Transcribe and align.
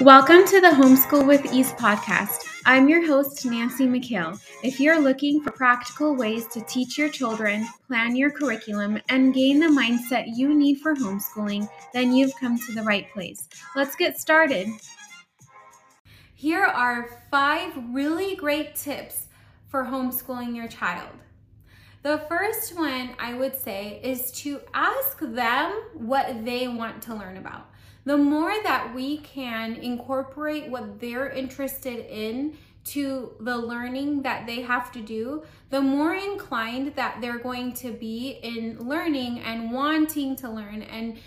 Welcome 0.00 0.44
to 0.46 0.60
the 0.60 0.70
Homeschool 0.70 1.24
with 1.24 1.54
Ease 1.54 1.72
podcast. 1.74 2.44
I'm 2.66 2.88
your 2.88 3.06
host, 3.06 3.46
Nancy 3.46 3.86
McHale. 3.86 4.42
If 4.64 4.80
you're 4.80 4.98
looking 4.98 5.40
for 5.40 5.52
practical 5.52 6.16
ways 6.16 6.48
to 6.48 6.60
teach 6.62 6.98
your 6.98 7.08
children, 7.08 7.64
plan 7.86 8.16
your 8.16 8.32
curriculum, 8.32 9.00
and 9.08 9.32
gain 9.32 9.60
the 9.60 9.68
mindset 9.68 10.36
you 10.36 10.52
need 10.52 10.80
for 10.80 10.96
homeschooling, 10.96 11.68
then 11.92 12.12
you've 12.12 12.34
come 12.40 12.58
to 12.58 12.72
the 12.72 12.82
right 12.82 13.08
place. 13.12 13.48
Let's 13.76 13.94
get 13.94 14.18
started. 14.18 14.66
Here 16.34 16.64
are 16.64 17.20
five 17.30 17.72
really 17.92 18.34
great 18.34 18.74
tips 18.74 19.28
for 19.68 19.84
homeschooling 19.84 20.56
your 20.56 20.66
child. 20.66 21.10
The 22.04 22.18
first 22.28 22.76
one 22.76 23.16
I 23.18 23.32
would 23.32 23.58
say 23.58 23.98
is 24.02 24.30
to 24.42 24.60
ask 24.74 25.18
them 25.20 25.72
what 25.94 26.44
they 26.44 26.68
want 26.68 27.00
to 27.04 27.14
learn 27.14 27.38
about 27.38 27.70
the 28.04 28.18
more 28.18 28.52
that 28.62 28.94
we 28.94 29.16
can 29.18 29.76
incorporate 29.76 30.68
what 30.68 31.00
they're 31.00 31.30
interested 31.30 32.04
in 32.10 32.58
to 32.84 33.32
the 33.40 33.56
learning 33.56 34.20
that 34.20 34.46
they 34.46 34.60
have 34.60 34.92
to 34.92 35.00
do, 35.00 35.42
the 35.70 35.80
more 35.80 36.12
inclined 36.12 36.94
that 36.96 37.22
they're 37.22 37.38
going 37.38 37.72
to 37.72 37.90
be 37.90 38.38
in 38.42 38.78
learning 38.86 39.40
and 39.40 39.72
wanting 39.72 40.36
to 40.36 40.50
learn 40.50 40.82
and 40.82 41.18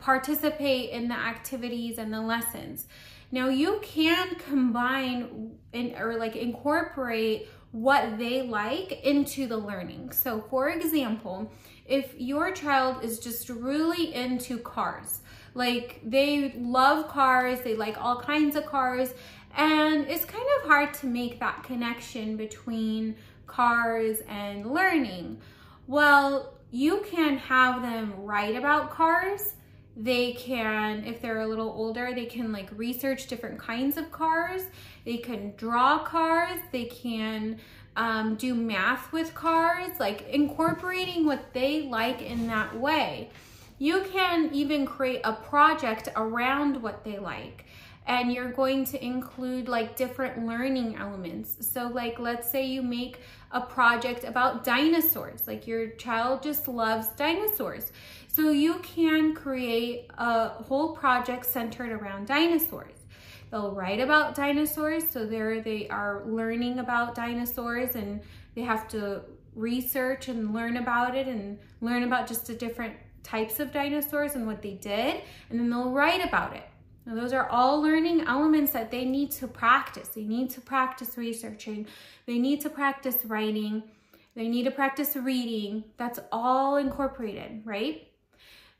participate 0.00 0.90
in 0.90 1.06
the 1.06 1.14
activities 1.14 1.98
and 1.98 2.12
the 2.12 2.20
lessons. 2.20 2.88
Now 3.30 3.48
you 3.48 3.78
can 3.84 4.34
combine 4.34 5.52
in, 5.72 5.94
or 5.96 6.16
like 6.16 6.34
incorporate 6.34 7.48
what 7.76 8.16
they 8.16 8.40
like 8.40 9.04
into 9.04 9.46
the 9.46 9.56
learning. 9.56 10.10
So 10.10 10.40
for 10.48 10.70
example, 10.70 11.52
if 11.84 12.14
your 12.16 12.50
child 12.50 13.04
is 13.04 13.18
just 13.18 13.50
really 13.50 14.14
into 14.14 14.56
cars, 14.56 15.20
like 15.52 16.00
they 16.02 16.54
love 16.56 17.06
cars, 17.08 17.60
they 17.60 17.74
like 17.74 18.02
all 18.02 18.18
kinds 18.18 18.56
of 18.56 18.64
cars, 18.64 19.12
and 19.54 20.06
it's 20.06 20.24
kind 20.24 20.46
of 20.58 20.68
hard 20.68 20.94
to 20.94 21.06
make 21.06 21.38
that 21.40 21.64
connection 21.64 22.38
between 22.38 23.14
cars 23.46 24.22
and 24.26 24.72
learning. 24.72 25.38
Well, 25.86 26.54
you 26.70 27.04
can 27.06 27.36
have 27.36 27.82
them 27.82 28.14
write 28.16 28.56
about 28.56 28.90
cars. 28.90 29.52
They 29.98 30.32
can, 30.32 31.04
if 31.04 31.20
they're 31.20 31.40
a 31.40 31.46
little 31.46 31.70
older, 31.70 32.14
they 32.14 32.26
can 32.26 32.52
like 32.52 32.70
research 32.72 33.26
different 33.26 33.58
kinds 33.58 33.98
of 33.98 34.10
cars. 34.10 34.62
They 35.06 35.16
can 35.16 35.54
draw 35.56 36.00
cars. 36.00 36.60
They 36.72 36.84
can 36.84 37.58
um, 37.96 38.34
do 38.34 38.54
math 38.54 39.12
with 39.12 39.34
cars, 39.34 39.98
like 39.98 40.28
incorporating 40.28 41.24
what 41.24 41.54
they 41.54 41.82
like 41.88 42.20
in 42.20 42.46
that 42.48 42.78
way. 42.78 43.30
You 43.78 44.04
can 44.12 44.50
even 44.52 44.84
create 44.84 45.20
a 45.24 45.32
project 45.32 46.08
around 46.16 46.82
what 46.82 47.04
they 47.04 47.18
like 47.18 47.64
and 48.06 48.32
you're 48.32 48.52
going 48.52 48.84
to 48.84 49.04
include 49.04 49.68
like 49.68 49.96
different 49.96 50.46
learning 50.46 50.96
elements. 50.96 51.68
So 51.72 51.88
like 51.88 52.18
let's 52.18 52.50
say 52.50 52.64
you 52.64 52.82
make 52.82 53.20
a 53.52 53.60
project 53.60 54.24
about 54.24 54.64
dinosaurs, 54.64 55.46
like 55.46 55.66
your 55.66 55.88
child 55.90 56.42
just 56.42 56.68
loves 56.68 57.08
dinosaurs. 57.10 57.92
So 58.28 58.50
you 58.50 58.74
can 58.80 59.34
create 59.34 60.10
a 60.18 60.48
whole 60.48 60.94
project 60.94 61.46
centered 61.46 61.90
around 61.90 62.26
dinosaurs. 62.26 63.05
They'll 63.50 63.72
write 63.72 64.00
about 64.00 64.34
dinosaurs, 64.34 65.08
so 65.08 65.24
there 65.26 65.60
they 65.60 65.88
are 65.88 66.22
learning 66.26 66.78
about 66.78 67.14
dinosaurs 67.14 67.94
and 67.94 68.20
they 68.54 68.62
have 68.62 68.88
to 68.88 69.22
research 69.54 70.28
and 70.28 70.52
learn 70.52 70.76
about 70.76 71.14
it 71.14 71.26
and 71.26 71.58
learn 71.80 72.02
about 72.02 72.26
just 72.26 72.46
the 72.46 72.54
different 72.54 72.94
types 73.22 73.58
of 73.58 73.72
dinosaurs 73.72 74.34
and 74.34 74.46
what 74.46 74.62
they 74.62 74.74
did, 74.74 75.22
and 75.50 75.58
then 75.58 75.70
they'll 75.70 75.90
write 75.90 76.24
about 76.24 76.54
it. 76.54 76.64
Those 77.06 77.32
are 77.32 77.48
all 77.48 77.80
learning 77.80 78.22
elements 78.22 78.72
that 78.72 78.90
they 78.90 79.04
need 79.04 79.30
to 79.32 79.46
practice. 79.46 80.08
They 80.08 80.24
need 80.24 80.50
to 80.50 80.60
practice 80.60 81.16
researching. 81.16 81.86
They 82.26 82.38
need 82.38 82.60
to 82.62 82.70
practice 82.70 83.24
writing. 83.24 83.84
They 84.34 84.48
need 84.48 84.64
to 84.64 84.72
practice 84.72 85.14
reading. 85.14 85.84
That's 85.98 86.18
all 86.32 86.76
incorporated, 86.76 87.62
right? 87.64 88.08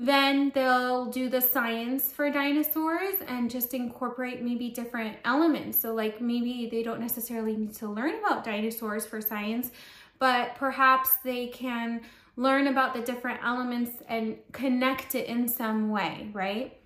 Then 0.00 0.52
they'll 0.54 1.06
do 1.06 1.28
the 1.28 1.40
science 1.40 2.12
for 2.12 2.30
dinosaurs 2.30 3.16
and 3.26 3.50
just 3.50 3.74
incorporate 3.74 4.42
maybe 4.42 4.70
different 4.70 5.16
elements. 5.24 5.80
So 5.80 5.92
like 5.92 6.20
maybe 6.20 6.68
they 6.70 6.84
don't 6.84 7.00
necessarily 7.00 7.56
need 7.56 7.74
to 7.76 7.88
learn 7.88 8.14
about 8.14 8.44
dinosaurs 8.44 9.04
for 9.04 9.20
science, 9.20 9.72
but 10.20 10.54
perhaps 10.54 11.16
they 11.24 11.48
can 11.48 12.02
learn 12.36 12.68
about 12.68 12.94
the 12.94 13.00
different 13.00 13.40
elements 13.42 13.90
and 14.08 14.36
connect 14.52 15.16
it 15.16 15.26
in 15.26 15.48
some 15.48 15.90
way, 15.90 16.30
right? 16.32 16.78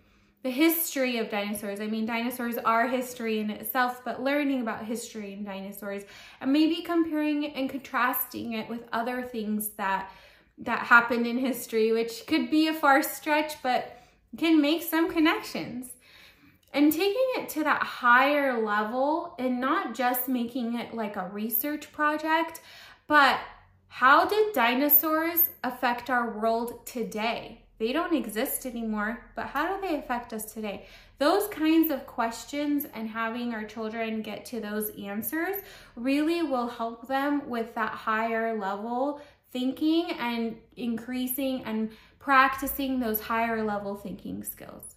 The 0.42 0.50
history 0.50 1.18
of 1.18 1.28
dinosaurs. 1.28 1.80
I 1.80 1.88
mean, 1.88 2.06
dinosaurs 2.06 2.56
are 2.56 2.88
history 2.88 3.40
in 3.40 3.50
itself, 3.50 4.02
but 4.06 4.22
learning 4.22 4.62
about 4.62 4.86
history 4.86 5.34
and 5.34 5.44
dinosaurs 5.44 6.04
and 6.40 6.50
maybe 6.50 6.80
comparing 6.80 7.52
and 7.54 7.68
contrasting 7.68 8.54
it 8.54 8.70
with 8.70 8.88
other 8.90 9.22
things 9.22 9.68
that 9.76 10.10
that 10.58 10.86
happened 10.86 11.26
in 11.26 11.38
history, 11.38 11.92
which 11.92 12.26
could 12.26 12.50
be 12.50 12.68
a 12.68 12.74
far 12.74 13.02
stretch, 13.02 13.62
but 13.62 13.98
can 14.36 14.60
make 14.60 14.82
some 14.82 15.10
connections. 15.10 15.90
And 16.72 16.90
taking 16.90 17.26
it 17.36 17.50
to 17.50 17.64
that 17.64 17.82
higher 17.82 18.64
level 18.64 19.34
and 19.38 19.60
not 19.60 19.94
just 19.94 20.28
making 20.28 20.78
it 20.78 20.94
like 20.94 21.16
a 21.16 21.28
research 21.28 21.92
project, 21.92 22.62
but 23.06 23.38
how 23.88 24.24
did 24.24 24.54
dinosaurs 24.54 25.50
affect 25.62 26.08
our 26.08 26.38
world 26.38 26.86
today? 26.86 27.62
They 27.78 27.92
don't 27.92 28.14
exist 28.14 28.64
anymore, 28.64 29.26
but 29.34 29.46
how 29.46 29.74
do 29.74 29.86
they 29.86 29.96
affect 29.96 30.32
us 30.32 30.52
today? 30.52 30.86
Those 31.18 31.46
kinds 31.48 31.90
of 31.90 32.06
questions 32.06 32.86
and 32.94 33.08
having 33.08 33.52
our 33.52 33.64
children 33.64 34.22
get 34.22 34.44
to 34.46 34.60
those 34.60 34.90
answers 34.98 35.56
really 35.94 36.42
will 36.42 36.68
help 36.68 37.06
them 37.06 37.48
with 37.50 37.74
that 37.74 37.92
higher 37.92 38.58
level 38.58 39.20
thinking 39.52 40.10
and 40.18 40.56
increasing 40.76 41.62
and 41.64 41.90
practicing 42.18 42.98
those 42.98 43.20
higher 43.20 43.62
level 43.64 43.94
thinking 43.94 44.42
skills. 44.42 44.96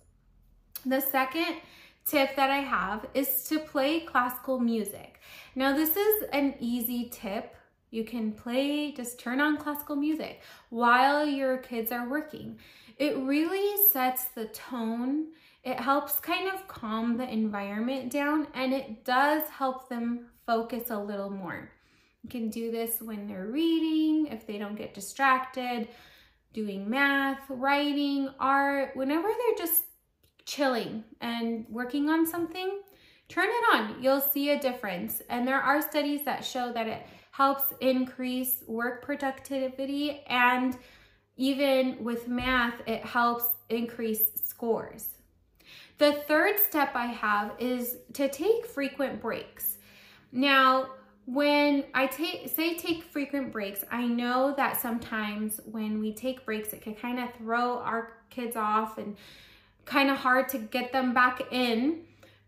The 0.86 1.02
second 1.02 1.58
tip 2.06 2.36
that 2.36 2.52
I 2.52 2.60
have 2.60 3.08
is 3.14 3.44
to 3.50 3.60
play 3.60 4.02
classical 4.02 4.60
music. 4.60 5.20
Now, 5.56 5.76
this 5.76 5.96
is 5.98 6.24
an 6.32 6.56
easy 6.60 7.10
tip 7.12 7.56
you 7.90 8.04
can 8.04 8.34
play, 8.34 8.92
just 8.92 9.20
turn 9.20 9.40
on 9.40 9.58
classical 9.58 9.96
music 9.96 10.42
while 10.70 11.26
your 11.26 11.58
kids 11.58 11.92
are 11.92 12.10
working. 12.10 12.60
It 12.98 13.18
really 13.18 13.82
sets 13.90 14.26
the 14.26 14.46
tone. 14.46 15.28
It 15.64 15.80
helps 15.80 16.20
kind 16.20 16.50
of 16.54 16.68
calm 16.68 17.18
the 17.18 17.28
environment 17.28 18.12
down 18.12 18.48
and 18.54 18.74
it 18.74 19.04
does 19.06 19.44
help 19.50 19.90
them 19.90 20.28
focus 20.46 20.90
a 20.90 21.00
little 21.00 21.30
more. 21.30 21.72
Can 22.30 22.50
do 22.50 22.72
this 22.72 23.02
when 23.02 23.28
they're 23.28 23.47
reading, 23.47 24.28
if 24.28 24.46
they 24.47 24.58
don't 24.58 24.75
get 24.75 24.94
distracted, 24.94 25.88
doing 26.53 26.90
math, 26.90 27.41
writing, 27.50 28.30
art, 28.40 28.96
whenever 28.96 29.28
they're 29.28 29.66
just 29.66 29.84
chilling 30.46 31.03
and 31.22 31.66
working 31.69 32.09
on 32.09 32.25
something, 32.25 32.81
turn 33.28 33.47
it 33.47 33.75
on. 33.75 34.02
You'll 34.02 34.22
see 34.22 34.52
a 34.52 34.59
difference. 34.59 35.22
And 35.30 35.47
there 35.47 35.62
are 35.62 35.81
studies 35.81 36.24
that 36.25 36.46
show 36.46 36.72
that 36.74 36.88
it 36.88 37.06
helps 37.31 37.74
increase 37.81 38.63
work 38.68 39.02
productivity 39.03 40.24
and 40.28 40.78
even 41.38 42.03
with 42.03 42.28
math, 42.28 42.81
it 42.88 43.03
helps 43.03 43.46
increase 43.69 44.31
scores. 44.46 45.09
The 45.97 46.13
third 46.28 46.59
step 46.59 46.92
I 46.96 47.07
have 47.07 47.53
is 47.59 47.97
to 48.13 48.30
take 48.30 48.66
frequent 48.66 49.22
breaks. 49.22 49.78
Now, 50.31 50.90
when 51.25 51.86
I 51.94 52.08
take 52.08 52.50
say 52.50 52.75
take 52.75 53.03
frequent 53.03 53.52
breaks, 53.52 53.84
I 53.91 54.06
know 54.06 54.53
that 54.58 54.80
sometimes 54.80 55.59
when 55.66 56.00
we 56.00 56.13
take 56.13 56.46
breaks, 56.46 56.72
it 56.74 56.81
can 56.81 56.96
kind 56.96 57.19
of 57.19 57.34
throw 57.36 57.80
our 57.80 58.13
kids 58.30 58.56
off 58.56 58.97
and 58.97 59.16
kind 59.86 60.09
of 60.09 60.18
hard 60.18 60.50
to 60.50 60.58
get 60.58 60.91
them 60.91 61.13
back 61.13 61.41
in. 61.52 62.02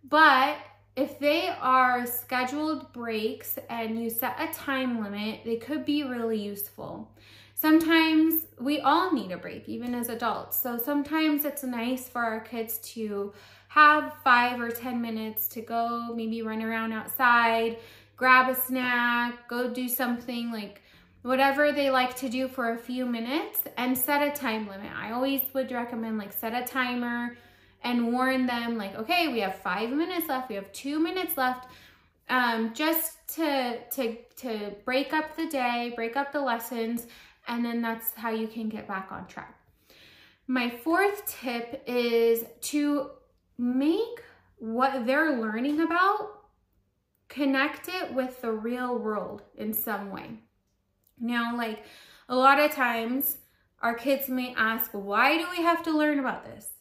But 0.07 0.57
if 0.95 1.19
they 1.19 1.49
are 1.61 2.05
scheduled 2.05 2.91
breaks 2.93 3.57
and 3.69 4.01
you 4.01 4.09
set 4.09 4.35
a 4.39 4.51
time 4.53 5.01
limit, 5.01 5.41
they 5.45 5.57
could 5.57 5.85
be 5.85 6.03
really 6.03 6.39
useful. 6.39 7.11
Sometimes 7.53 8.45
we 8.59 8.81
all 8.81 9.11
need 9.11 9.31
a 9.31 9.37
break, 9.37 9.67
even 9.67 9.95
as 9.95 10.09
adults. 10.09 10.59
So 10.59 10.77
sometimes 10.77 11.45
it's 11.45 11.63
nice 11.63 12.07
for 12.07 12.21
our 12.21 12.39
kids 12.39 12.77
to 12.93 13.33
have 13.69 14.13
five 14.23 14.59
or 14.59 14.69
10 14.69 15.01
minutes 15.01 15.47
to 15.49 15.61
go, 15.61 16.13
maybe 16.15 16.41
run 16.41 16.61
around 16.61 16.93
outside, 16.93 17.77
grab 18.17 18.49
a 18.49 18.55
snack, 18.55 19.47
go 19.47 19.69
do 19.69 19.87
something 19.87 20.51
like 20.51 20.81
whatever 21.21 21.71
they 21.71 21.89
like 21.89 22.15
to 22.15 22.29
do 22.29 22.47
for 22.47 22.71
a 22.71 22.77
few 22.77 23.05
minutes 23.05 23.63
and 23.77 23.97
set 23.97 24.21
a 24.21 24.37
time 24.37 24.67
limit. 24.67 24.91
I 24.95 25.11
always 25.11 25.41
would 25.53 25.71
recommend 25.71 26.17
like 26.17 26.33
set 26.33 26.53
a 26.53 26.65
timer 26.65 27.37
and 27.83 28.11
warn 28.11 28.47
them 28.47 28.77
like, 28.77 28.95
okay, 28.95 29.31
we 29.31 29.39
have 29.41 29.55
five 29.55 29.91
minutes 29.91 30.27
left, 30.27 30.49
we 30.49 30.55
have 30.55 30.71
two 30.71 30.99
minutes 30.99 31.37
left, 31.37 31.67
um, 32.29 32.73
just 32.73 33.27
to, 33.35 33.77
to, 33.91 34.17
to 34.37 34.75
break 34.83 35.13
up 35.13 35.35
the 35.37 35.47
day, 35.47 35.93
break 35.95 36.17
up 36.17 36.31
the 36.31 36.41
lessons, 36.41 37.05
and 37.47 37.63
then 37.63 37.81
that's 37.81 38.13
how 38.15 38.29
you 38.29 38.47
can 38.47 38.67
get 38.67 38.87
back 38.87 39.09
on 39.11 39.27
track. 39.27 39.55
My 40.47 40.69
fourth 40.69 41.25
tip 41.25 41.83
is 41.85 42.45
to 42.61 43.11
make 43.57 44.23
what 44.57 45.05
they're 45.05 45.39
learning 45.39 45.81
about, 45.81 46.36
connect 47.29 47.89
it 47.89 48.13
with 48.13 48.41
the 48.41 48.51
real 48.51 48.97
world 48.97 49.43
in 49.55 49.73
some 49.73 50.11
way. 50.11 50.39
Now, 51.19 51.55
like 51.55 51.83
a 52.29 52.35
lot 52.35 52.59
of 52.59 52.71
times, 52.71 53.37
our 53.81 53.93
kids 53.93 54.27
may 54.27 54.53
ask, 54.55 54.91
why 54.91 55.37
do 55.37 55.45
we 55.51 55.63
have 55.63 55.83
to 55.83 55.97
learn 55.97 56.19
about 56.19 56.45
this? 56.45 56.71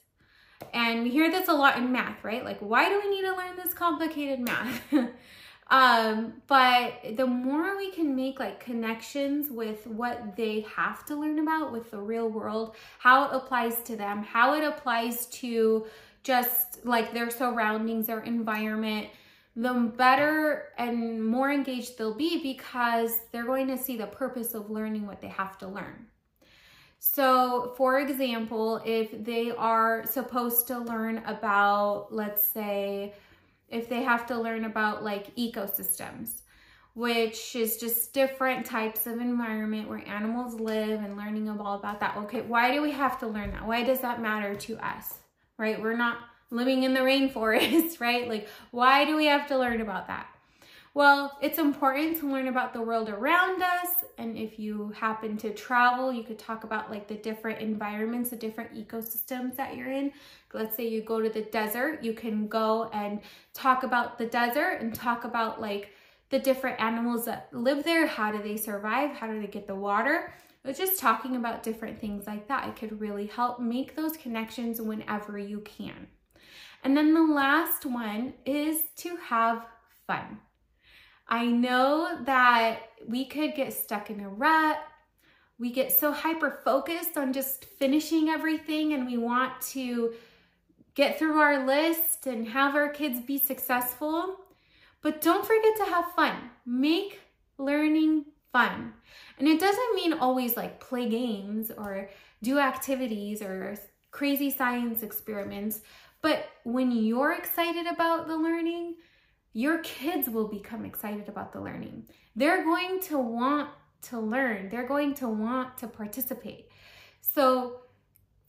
And 0.73 1.03
we 1.03 1.11
hear 1.11 1.31
this 1.31 1.49
a 1.49 1.53
lot 1.53 1.77
in 1.77 1.93
math, 1.93 2.25
right? 2.25 2.45
Like, 2.45 2.59
why 2.61 2.89
do 2.89 3.01
we 3.03 3.11
need 3.11 3.23
to 3.23 3.37
learn 3.37 3.57
this 3.57 3.75
complicated 3.75 4.41
math? 4.41 4.83
um, 5.71 6.35
but 6.47 7.17
the 7.17 7.27
more 7.27 7.77
we 7.77 7.91
can 7.91 8.17
make 8.17 8.41
like 8.41 8.61
connections 8.61 9.51
with 9.51 9.87
what 9.87 10.37
they 10.37 10.67
have 10.75 11.05
to 11.07 11.17
learn 11.17 11.39
about 11.39 11.73
with 11.73 11.91
the 11.91 12.01
real 12.01 12.29
world, 12.29 12.75
how 12.99 13.25
it 13.25 13.35
applies 13.35 13.83
to 13.83 13.97
them, 13.97 14.23
how 14.23 14.55
it 14.55 14.65
applies 14.65 15.27
to 15.27 15.87
just 16.23 16.85
like 16.85 17.13
their 17.13 17.31
surroundings, 17.31 18.07
their 18.07 18.21
environment, 18.21 19.09
the 19.57 19.73
better 19.97 20.69
and 20.77 21.27
more 21.27 21.51
engaged 21.51 21.97
they'll 21.97 22.15
be 22.15 22.43
because 22.43 23.19
they're 23.33 23.47
going 23.47 23.67
to 23.69 23.79
see 23.79 23.97
the 23.97 24.07
purpose 24.07 24.53
of 24.53 24.71
learning 24.71 25.07
what 25.07 25.23
they 25.23 25.29
have 25.29 25.57
to 25.59 25.67
learn. 25.67 26.07
So, 26.99 27.73
for 27.77 28.01
example, 28.01 28.83
if 28.85 29.25
they 29.25 29.51
are 29.51 30.05
supposed 30.07 30.67
to 30.69 30.79
learn 30.79 31.19
about, 31.27 32.09
let's 32.11 32.45
say, 32.45 33.15
if 33.69 33.89
they 33.89 34.03
have 34.03 34.27
to 34.27 34.39
learn 34.39 34.65
about 34.65 35.03
like 35.03 35.35
ecosystems, 35.37 36.43
which 36.95 37.55
is 37.57 37.77
just 37.77 38.13
different 38.13 38.65
types 38.65 39.07
of 39.07 39.21
environment 39.21 39.89
where 39.89 40.07
animals 40.09 40.55
live 40.55 41.01
and 41.03 41.17
learning 41.17 41.49
all 41.49 41.77
about 41.77 42.01
that. 42.01 42.17
Okay, 42.17 42.41
why 42.41 42.73
do 42.73 42.81
we 42.81 42.91
have 42.91 43.19
to 43.21 43.27
learn 43.27 43.51
that? 43.51 43.67
Why 43.67 43.83
does 43.83 44.01
that 44.01 44.21
matter 44.21 44.55
to 44.55 44.79
us? 44.87 45.15
Right? 45.59 45.81
We're 45.81 45.97
not 45.97 46.19
living 46.51 46.83
in 46.83 46.95
the 46.95 47.01
rainforest, 47.01 48.01
right? 48.01 48.29
Like, 48.29 48.49
why 48.71 49.05
do 49.05 49.17
we 49.17 49.27
have 49.27 49.47
to 49.49 49.59
learn 49.59 49.81
about 49.81 50.07
that? 50.09 50.29
Well, 50.97 51.37
it's 51.43 51.59
important 51.59 52.21
to 52.21 52.27
learn 52.27 52.49
about 52.49 52.73
the 52.73 52.81
world 52.81 53.11
around 53.11 53.63
us. 53.63 53.89
And 54.17 54.39
if 54.39 54.59
you 54.59 54.95
happen 54.99 55.37
to 55.39 55.53
travel, 55.53 56.11
you 56.11 56.23
could 56.23 56.39
talk 56.39 56.65
about 56.65 56.91
like 56.91 57.07
the 57.07 57.17
different 57.17 57.61
environments, 57.61 58.31
the 58.31 58.37
different 58.37 58.75
ecosystems 58.75 59.57
that 59.57 59.77
you're 59.77 59.93
in. 59.93 60.11
Let's 60.55 60.75
say 60.75 60.89
you 60.89 61.03
go 61.03 61.21
to 61.21 61.29
the 61.29 61.43
desert, 61.43 62.03
you 62.03 62.15
can 62.15 62.49
go 62.49 62.89
and 62.95 63.21
talk 63.53 63.83
about 63.83 64.17
the 64.17 64.25
desert 64.25 64.79
and 64.81 64.95
talk 64.95 65.25
about 65.25 65.61
like 65.61 65.91
the 66.31 66.39
different 66.39 66.81
animals 66.81 67.27
that 67.27 67.51
live 67.53 67.85
there. 67.85 68.07
How 68.07 68.33
do 68.33 68.43
they 68.43 68.57
survive? 68.57 69.11
How 69.11 69.27
do 69.27 69.39
they 69.39 69.49
get 69.49 69.67
the 69.67 69.75
water? 69.75 70.33
Just 70.75 70.99
talking 70.99 71.37
about 71.37 71.63
different 71.63 72.01
things 72.01 72.27
like 72.27 72.49
that, 72.49 72.69
it 72.69 72.77
could 72.77 73.03
really 73.03 73.27
help 73.27 73.61
make 73.61 73.95
those 73.95 74.17
connections 74.17 74.81
whenever 74.81 75.37
you 75.39 75.61
can. 75.61 76.09
And 76.85 76.97
then 76.97 77.15
the 77.15 77.23
last 77.23 77.85
one 77.85 78.35
is 78.45 78.83
to 78.99 79.17
have 79.17 79.67
fun. 80.07 80.39
I 81.29 81.47
know 81.47 82.19
that 82.25 82.91
we 83.07 83.25
could 83.25 83.55
get 83.55 83.73
stuck 83.73 84.11
in 84.11 84.21
a 84.21 84.29
rut. 84.29 84.79
We 85.59 85.73
get 85.73 85.91
so 85.91 86.13
hyper 86.13 86.61
focused 86.65 87.17
on 87.17 87.33
just 87.33 87.65
finishing 87.65 88.29
everything 88.29 88.93
and 88.93 89.07
we 89.07 89.17
want 89.17 89.61
to 89.73 90.15
get 90.95 91.19
through 91.19 91.39
our 91.39 91.67
list 91.67 92.27
and 92.27 92.49
have 92.49 92.75
our 92.75 92.89
kids 92.89 93.21
be 93.21 93.39
successful. 93.39 94.37
But 95.03 95.21
don't 95.21 95.47
forget 95.47 95.77
to 95.79 95.85
have 95.85 96.13
fun. 96.13 96.35
Make 96.65 97.21
learning 97.59 98.27
fun. 98.53 98.93
And 99.39 99.49
it 99.49 99.61
doesn't 99.61 99.95
mean 99.95 100.15
always 100.15 100.57
like 100.57 100.81
play 100.81 101.09
games 101.09 101.71
or 101.77 102.09
do 102.43 102.59
activities 102.59 103.43
or 103.43 103.77
crazy 104.11 104.51
science 104.51 105.03
experiments. 105.03 105.81
But 106.23 106.49
when 106.65 106.91
you're 106.91 107.33
excited 107.33 107.87
about 107.87 108.27
the 108.27 108.37
learning, 108.37 108.97
your 109.53 109.79
kids 109.79 110.29
will 110.29 110.49
become 110.49 110.85
excited 110.85 111.29
about 111.29 111.53
the 111.53 111.61
learning. 111.61 112.07
They're 112.35 112.65
going 112.65 113.01
to 113.05 113.19
want 113.19 113.71
to 114.03 114.21
learn, 114.21 114.69
they're 114.69 114.87
going 114.87 115.15
to 115.15 115.29
want 115.29 115.79
to 115.79 115.89
participate. 115.89 116.69
So 117.21 117.81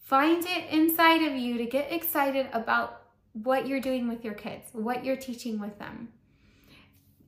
find 0.04 0.46
it 0.46 0.70
inside 0.70 1.24
of 1.24 1.36
you 1.36 1.58
to 1.58 1.66
get 1.66 1.92
excited 1.92 2.48
about 2.54 3.04
what 3.34 3.68
you're 3.68 3.80
doing 3.80 4.08
with 4.08 4.24
your 4.24 4.34
kids, 4.34 4.70
what 4.74 5.06
you're 5.06 5.16
teaching 5.16 5.60
with 5.60 5.78
them. 5.80 6.10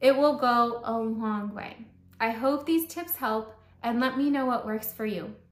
It 0.01 0.15
will 0.15 0.37
go 0.37 0.81
a 0.83 0.97
long 0.97 1.53
way. 1.53 1.77
I 2.19 2.31
hope 2.31 2.65
these 2.65 2.87
tips 2.87 3.15
help 3.15 3.55
and 3.81 3.99
let 3.99 4.17
me 4.17 4.29
know 4.29 4.45
what 4.45 4.65
works 4.65 4.91
for 4.91 5.05
you. 5.05 5.35